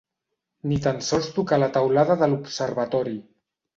[0.69, 3.15] Ni tan sols tocà la teulada de l'observatori